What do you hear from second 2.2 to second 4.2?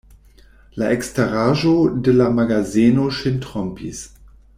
magazeno ŝin trompis.